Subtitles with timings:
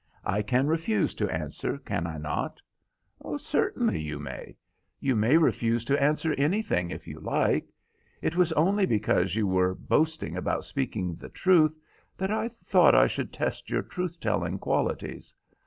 [0.25, 2.59] I can refuse to answer, can I not?"
[3.37, 4.55] "Certainly you may.
[4.99, 7.71] You may refuse to answer anything, if you like.
[8.19, 11.77] It was only because you were boasting about speaking the truth
[12.17, 15.35] that I thought I should test your truth telling qualities.